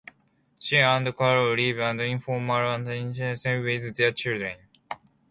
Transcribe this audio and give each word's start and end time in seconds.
She 0.57 0.79
and 0.79 1.15
Carl 1.15 1.53
lived 1.53 1.77
an 1.77 1.99
informal 1.99 2.73
and 2.73 2.87
intimate 2.87 3.39
family 3.39 3.75
life 3.75 3.83
with 3.83 3.97
their 3.97 4.11
children. 4.11 4.57